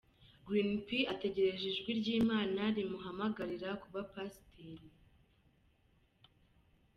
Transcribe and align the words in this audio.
Green 0.47 0.71
P 0.85 0.87
ategereje 1.13 1.65
ijwi 1.73 1.91
ry'Imana 1.99 2.61
rimuhamagarira 2.75 3.69
kuba 3.81 4.01
Pasiteri. 4.11 4.89